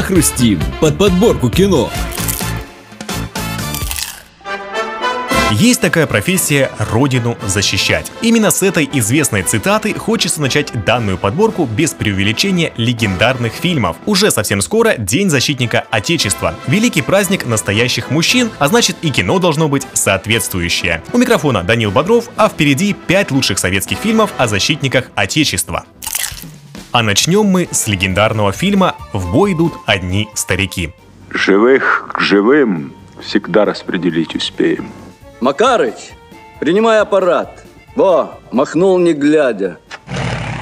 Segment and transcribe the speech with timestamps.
[0.00, 1.90] похрустим под подборку кино.
[5.50, 8.10] Есть такая профессия «Родину защищать».
[8.22, 13.98] Именно с этой известной цитаты хочется начать данную подборку без преувеличения легендарных фильмов.
[14.06, 16.54] Уже совсем скоро День защитника Отечества.
[16.66, 21.02] Великий праздник настоящих мужчин, а значит и кино должно быть соответствующее.
[21.12, 25.84] У микрофона Данил Бодров, а впереди 5 лучших советских фильмов о защитниках Отечества.
[26.92, 30.92] А начнем мы с легендарного фильма «В бой идут одни старики».
[31.30, 34.90] Живых к живым всегда распределить успеем.
[35.40, 35.94] Макарыч,
[36.58, 37.64] принимай аппарат.
[37.94, 39.78] Во, махнул не глядя.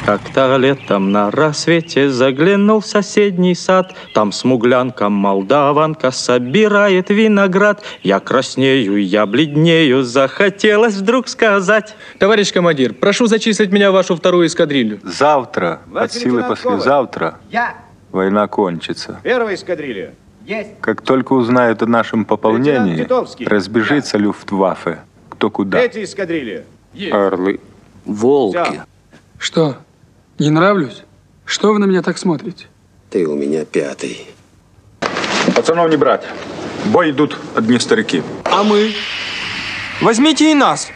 [0.08, 3.94] Как-то летом на рассвете заглянул в соседний сад.
[4.14, 7.82] Там смуглянка молдаванка собирает виноград.
[8.02, 11.94] Я краснею, я бледнею, захотелось вдруг сказать.
[12.18, 14.98] Товарищ командир, прошу зачислить меня в вашу вторую эскадрилью.
[15.02, 17.74] Завтра, от силы послезавтра, Я.
[18.10, 19.20] война кончится.
[19.22, 20.14] Первая эскадрилья.
[20.46, 20.70] Есть.
[20.80, 23.06] Как только узнают о нашем пополнении,
[23.44, 25.00] разбежится люфтваффе.
[25.28, 25.80] Кто куда.
[25.80, 26.64] Третья эскадрилья.
[27.12, 27.60] Орлы.
[28.06, 28.56] Волки.
[28.58, 28.82] Всё.
[29.38, 29.76] Что,
[30.38, 31.02] не нравлюсь?
[31.44, 32.66] Что вы на меня так смотрите?
[33.10, 34.26] Ты у меня пятый.
[35.54, 36.24] Пацанов не брать.
[36.86, 38.22] Бой идут одни старики.
[38.44, 38.92] А мы?
[40.00, 40.88] Возьмите и нас.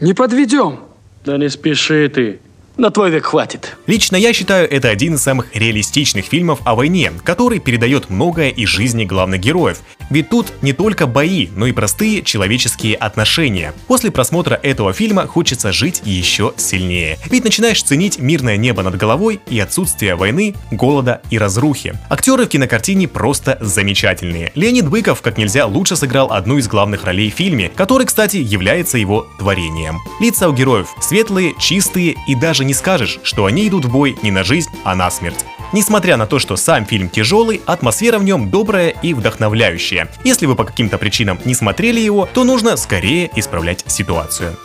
[0.00, 0.80] Не подведем.
[1.24, 2.40] Да не спеши ты.
[2.78, 3.76] На твой век хватит.
[3.88, 8.68] Лично я считаю это один из самых реалистичных фильмов о войне, который передает многое из
[8.68, 9.80] жизни главных героев.
[10.10, 13.74] Ведь тут не только бои, но и простые человеческие отношения.
[13.88, 17.18] После просмотра этого фильма хочется жить еще сильнее.
[17.28, 21.98] Ведь начинаешь ценить мирное небо над головой и отсутствие войны, голода и разрухи.
[22.08, 24.52] Актеры в кинокартине просто замечательные.
[24.54, 28.98] Леонид Быков как нельзя лучше сыграл одну из главных ролей в фильме, который, кстати, является
[28.98, 29.98] его творением.
[30.20, 34.30] Лица у героев светлые, чистые и даже не скажешь, что они идут в бой не
[34.30, 35.44] на жизнь, а на смерть.
[35.72, 40.08] Несмотря на то, что сам фильм тяжелый, атмосфера в нем добрая и вдохновляющая.
[40.22, 44.56] Если вы по каким-то причинам не смотрели его, то нужно скорее исправлять ситуацию.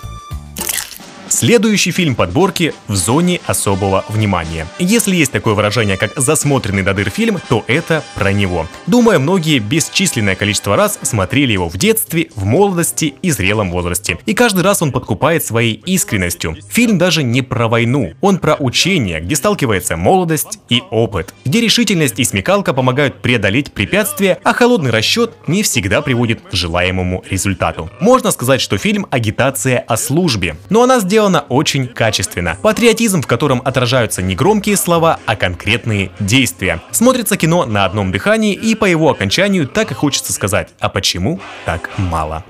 [1.34, 4.68] Следующий фильм подборки «В зоне особого внимания».
[4.78, 8.68] Если есть такое выражение, как «засмотренный до дыр фильм», то это про него.
[8.86, 14.20] Думаю, многие бесчисленное количество раз смотрели его в детстве, в молодости и зрелом возрасте.
[14.28, 16.56] И каждый раз он подкупает своей искренностью.
[16.70, 22.20] Фильм даже не про войну, он про учение, где сталкивается молодость и опыт, где решительность
[22.20, 27.90] и смекалка помогают преодолеть препятствия, а холодный расчет не всегда приводит к желаемому результату.
[28.00, 32.58] Можно сказать, что фильм агитация о службе, но она сделана очень качественно.
[32.62, 36.82] Патриотизм, в котором отражаются не громкие слова, а конкретные действия.
[36.92, 41.40] Смотрится кино на одном дыхании, и по его окончанию так и хочется сказать, а почему
[41.66, 42.44] так мало?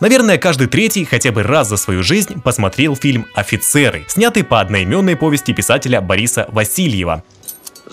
[0.00, 5.14] Наверное, каждый третий хотя бы раз за свою жизнь посмотрел фильм «Офицеры», снятый по одноименной
[5.14, 7.22] повести писателя Бориса Васильева.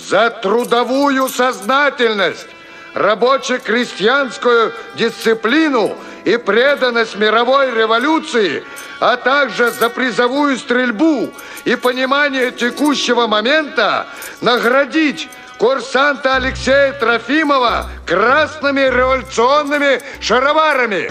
[0.10, 2.48] За трудовую сознательность,
[2.94, 5.96] рабоче-крестьянскую дисциплину
[6.28, 8.66] и преданность мировой революции,
[9.00, 11.34] а также за призовую стрельбу
[11.64, 14.08] и понимание текущего момента
[14.42, 21.10] наградить курсанта Алексея Трофимова красными революционными шароварами.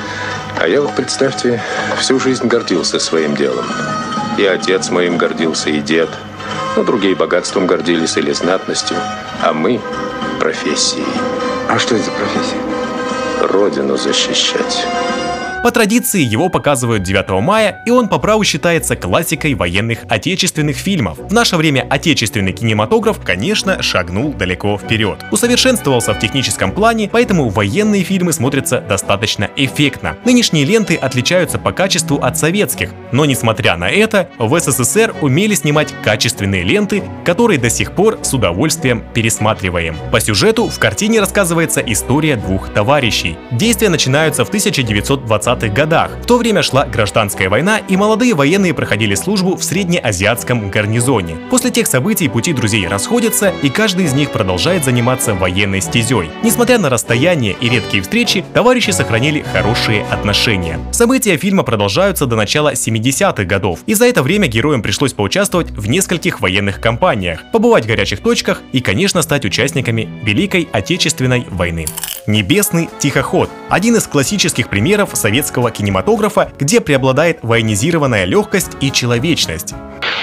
[0.60, 1.62] А я вот, представьте,
[1.98, 3.64] всю жизнь гордился своим делом.
[4.36, 6.10] И отец моим гордился, и дед.
[6.76, 8.98] Но другие богатством гордились или знатностью,
[9.42, 9.80] а мы–
[10.38, 11.06] профессией.
[11.70, 12.65] А что это за профессия?
[13.42, 14.86] Родину защищать.
[15.66, 21.18] По традиции его показывают 9 мая, и он по праву считается классикой военных отечественных фильмов.
[21.18, 25.18] В наше время отечественный кинематограф, конечно, шагнул далеко вперед.
[25.32, 30.16] Усовершенствовался в техническом плане, поэтому военные фильмы смотрятся достаточно эффектно.
[30.24, 35.92] Нынешние ленты отличаются по качеству от советских, но несмотря на это, в СССР умели снимать
[36.04, 39.96] качественные ленты, которые до сих пор с удовольствием пересматриваем.
[40.12, 43.36] По сюжету в картине рассказывается история двух товарищей.
[43.50, 46.10] Действия начинаются в 1920 20-х годах.
[46.22, 51.36] В то время шла гражданская война, и молодые военные проходили службу в среднеазиатском гарнизоне.
[51.50, 56.30] После тех событий пути друзей расходятся, и каждый из них продолжает заниматься военной стезей.
[56.42, 60.78] Несмотря на расстояние и редкие встречи, товарищи сохранили хорошие отношения.
[60.92, 65.88] События фильма продолжаются до начала 70-х годов, и за это время героям пришлось поучаствовать в
[65.88, 71.86] нескольких военных кампаниях, побывать в горячих точках и, конечно, стать участниками Великой Отечественной войны.
[72.26, 75.35] Небесный тихоход– один из классических примеров советского
[75.70, 79.74] кинематографа, где преобладает военизированная легкость и человечность.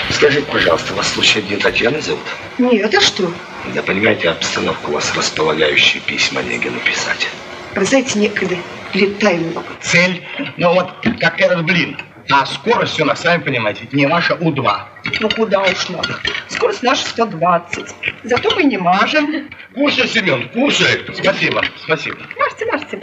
[0.10, 2.22] Скажите, пожалуйста, вас случайно не Татьяна зовут?
[2.58, 3.32] Нет, а что?
[3.74, 7.28] Да понимаете, обстановка у вас располагающие письма Онегину писать.
[7.76, 8.56] Знаете, некогда.
[8.94, 9.68] Летаю много.
[9.82, 10.24] Цель?
[10.58, 11.98] Ну вот, как этот блин.
[12.30, 14.78] А скорость у нас, сами понимаете, не ваша У-2.
[15.20, 16.02] Ну куда уж нам.
[16.48, 17.96] Скорость наша 120.
[18.24, 19.50] Зато мы не мажем.
[19.74, 21.06] Кушай, Семен, кушай.
[21.14, 22.18] Спасибо, спасибо.
[22.38, 23.00] Мажьте, мажьте.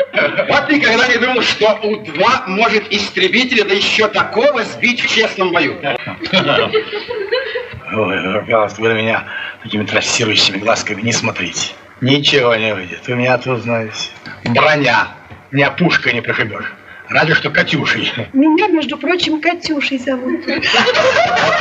[0.49, 5.79] Вот никогда не думал, что У-2 может истребителя, да еще такого, сбить в честном бою.
[7.93, 9.25] Ой, пожалуйста, вы на меня
[9.63, 11.73] такими трассирующими глазками не смотрите.
[12.01, 13.07] Ничего не выйдет.
[13.07, 14.09] Вы меня тут знаете.
[14.45, 15.09] Броня.
[15.51, 16.73] Меня пушкой не прошибешь.
[17.11, 18.13] Разве что Катюшей.
[18.33, 20.47] Меня, между прочим, Катюшей зовут.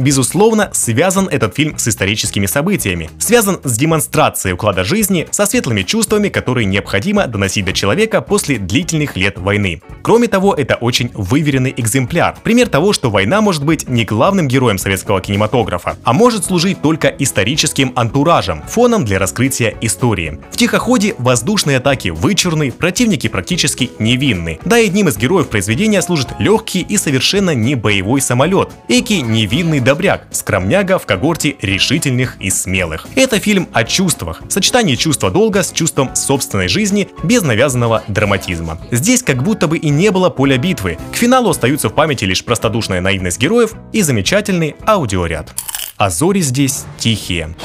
[0.00, 6.30] Безусловно, связан этот фильм с историческими событиями, связан с демонстрацией уклада жизни, со светлыми чувствами,
[6.30, 9.82] которые необходимо доносить до человека после длительных лет войны.
[10.02, 12.34] Кроме того, это очень выверенный экземпляр.
[12.42, 17.08] Пример того, что война может быть не главным героем советского кинематографа, а может служить только
[17.08, 20.40] историческим антуражем, фоном для раскрытия истории.
[20.50, 24.60] В тихоходе воздушные атаки вычурны, противники практически невинны.
[24.64, 29.80] Да и одним из героев произведения служит легкий и совершенно не боевой самолет, эки невинный
[29.90, 33.08] добряк, скромняга в когорте решительных и смелых.
[33.16, 38.78] Это фильм о чувствах, сочетании чувства долга с чувством собственной жизни без навязанного драматизма.
[38.92, 40.96] Здесь как будто бы и не было поля битвы.
[41.12, 45.52] К финалу остаются в памяти лишь простодушная наивность героев и замечательный аудиоряд.
[45.96, 47.56] А зори здесь тихие.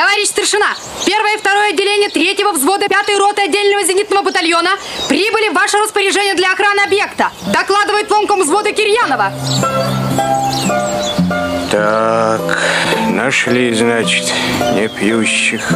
[0.00, 0.74] Товарищ старшина,
[1.04, 4.70] первое и второе отделение третьего взвода пятой роты отдельного зенитного батальона
[5.10, 7.30] прибыли в ваше распоряжение для охраны объекта.
[7.52, 9.30] Докладывает вомком взвода Кирьянова.
[11.70, 12.58] Так,
[13.10, 14.32] нашли, значит,
[14.72, 15.70] не пьющих.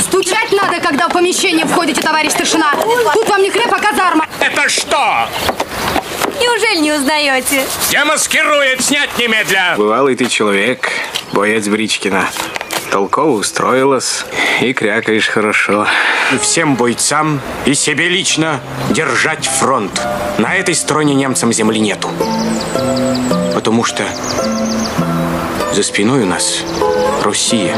[0.00, 2.72] Стучать надо, когда в помещение входите, товарищ старшина.
[3.14, 4.26] Тут вам не хлеб, а казарма.
[4.40, 5.28] Это что?
[6.40, 7.64] Неужели не узнаете?
[7.90, 9.74] Демаскирует, снять немедля.
[9.76, 10.90] Бывалый ты человек,
[11.32, 12.28] боец Бричкина.
[12.96, 14.24] Толково устроилась
[14.62, 15.86] и крякаешь хорошо.
[16.40, 20.00] Всем бойцам и себе лично держать фронт.
[20.38, 22.08] На этой стороне немцам земли нету.
[23.54, 24.02] Потому что
[25.74, 26.62] за спиной у нас
[27.22, 27.76] Россия.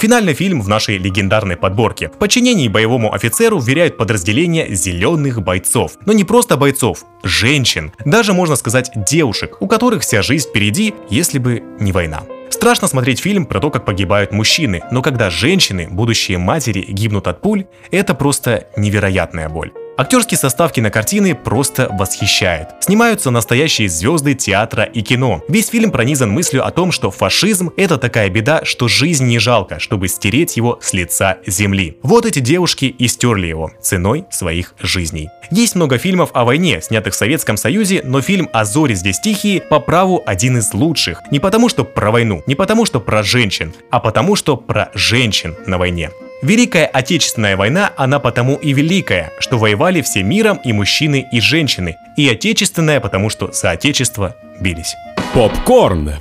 [0.00, 2.08] Финальный фильм в нашей легендарной подборке.
[2.08, 5.92] В подчинении боевому офицеру вверяют подразделение зеленых бойцов.
[6.04, 7.92] Но не просто бойцов, женщин.
[8.04, 12.24] Даже можно сказать девушек, у которых вся жизнь впереди, если бы не война.
[12.50, 17.40] Страшно смотреть фильм про то, как погибают мужчины, но когда женщины, будущие матери, гибнут от
[17.40, 19.72] пуль, это просто невероятная боль.
[19.98, 22.68] Актерский состав кинокартины просто восхищает.
[22.80, 25.42] Снимаются настоящие звезды театра и кино.
[25.48, 29.80] Весь фильм пронизан мыслью о том, что фашизм– это такая беда, что жизнь не жалко,
[29.80, 31.96] чтобы стереть его с лица земли.
[32.02, 35.30] Вот эти девушки и стерли его ценой своих жизней.
[35.50, 39.62] Есть много фильмов о войне, снятых в Советском Союзе, но фильм «А зори здесь тихие»
[39.62, 41.22] по праву один из лучших.
[41.30, 45.56] Не потому, что про войну, не потому, что про женщин, а потому, что про женщин
[45.66, 46.10] на войне.
[46.42, 51.96] Великая Отечественная война, она потому и великая, что воевали все миром и мужчины, и женщины.
[52.16, 54.94] И Отечественная, потому что за Отечество бились.
[55.32, 56.12] Попкорн.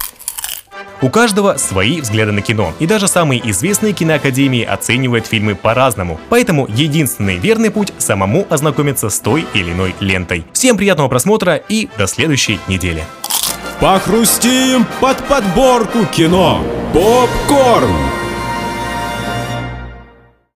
[1.02, 6.66] У каждого свои взгляды на кино, и даже самые известные киноакадемии оценивают фильмы по-разному, поэтому
[6.70, 10.46] единственный верный путь самому ознакомиться с той или иной лентой.
[10.54, 13.04] Всем приятного просмотра и до следующей недели.
[13.82, 16.64] Похрустим под подборку кино.
[16.94, 18.25] Попкорн.